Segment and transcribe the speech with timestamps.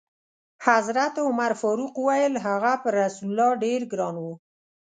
[0.67, 4.25] حضرت عمر فاروق وویل: هغه پر رسول الله ډېر ګران و.